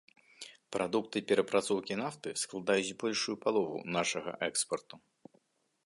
[0.75, 4.95] Прадукты перапрацоўкі нафты складаюць большую палову нашага экспарту.